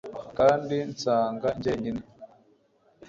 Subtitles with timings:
[0.37, 2.03] kandi nsanga njyenyine